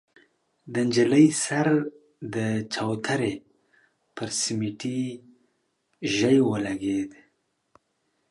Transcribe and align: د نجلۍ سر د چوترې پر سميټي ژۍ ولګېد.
د 0.73 0.75
نجلۍ 0.87 1.27
سر 1.43 1.67
د 2.35 2.37
چوترې 2.73 3.33
پر 4.15 4.29
سميټي 4.41 5.01
ژۍ 6.15 6.37
ولګېد. 6.49 7.11